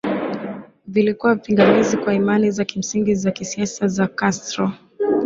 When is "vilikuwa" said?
0.87-1.35